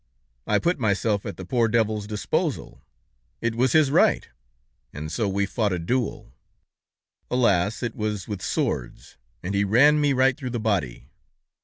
"I 0.47 0.57
put 0.57 0.79
myself 0.79 1.27
at 1.27 1.37
the 1.37 1.45
poor 1.45 1.67
devil's 1.67 2.07
disposal; 2.07 2.81
it 3.39 3.53
was 3.53 3.73
his 3.73 3.91
right, 3.91 4.27
and 4.91 5.11
so 5.11 5.29
we 5.29 5.45
fought 5.45 5.73
a 5.73 5.77
duel. 5.77 6.33
Alas! 7.29 7.83
It 7.83 7.95
was 7.95 8.27
with 8.27 8.41
swords, 8.41 9.17
and 9.43 9.53
he 9.53 9.63
ran 9.63 10.01
me 10.01 10.13
right 10.13 10.35
through 10.35 10.49
the 10.49 10.59
body. 10.59 11.11